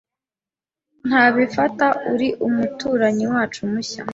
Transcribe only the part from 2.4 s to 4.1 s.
umuturanyi wacu mushya.